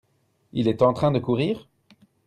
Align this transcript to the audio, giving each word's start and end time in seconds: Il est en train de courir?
Il 0.53 0.67
est 0.67 0.81
en 0.81 0.93
train 0.93 1.11
de 1.11 1.19
courir? 1.19 1.69